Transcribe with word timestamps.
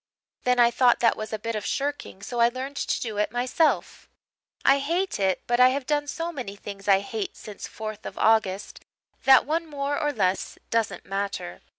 Then 0.45 0.59
I 0.59 0.71
thought 0.71 0.99
that 1.01 1.15
was 1.15 1.31
a 1.31 1.37
bit 1.37 1.55
of 1.55 1.63
shirking, 1.63 2.23
so 2.23 2.39
I 2.39 2.49
learned 2.49 2.75
to 2.77 2.99
do 2.99 3.17
it 3.19 3.31
myself. 3.31 4.09
I 4.65 4.79
hate 4.79 5.19
it 5.19 5.43
but 5.45 5.59
I 5.59 5.69
have 5.69 5.85
done 5.85 6.07
so 6.07 6.31
many 6.31 6.55
things 6.55 6.87
I 6.87 7.01
hate 7.01 7.37
since 7.37 7.67
4th 7.67 8.03
of 8.07 8.17
August 8.17 8.83
that 9.25 9.45
one 9.45 9.67
more 9.67 9.99
or 10.01 10.11
less 10.11 10.57
doesn't 10.71 11.05
matter. 11.05 11.61